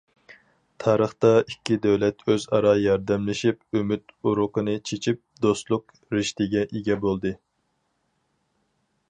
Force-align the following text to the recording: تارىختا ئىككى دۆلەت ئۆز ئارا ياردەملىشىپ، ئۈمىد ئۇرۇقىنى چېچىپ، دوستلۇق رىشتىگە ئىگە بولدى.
تارىختا 0.83 1.29
ئىككى 1.41 1.75
دۆلەت 1.83 2.23
ئۆز 2.31 2.47
ئارا 2.59 2.71
ياردەملىشىپ، 2.85 3.61
ئۈمىد 3.81 4.15
ئۇرۇقىنى 4.31 4.75
چېچىپ، 4.93 5.21
دوستلۇق 5.47 5.95
رىشتىگە 6.19 6.67
ئىگە 6.71 6.99
بولدى. 7.07 7.37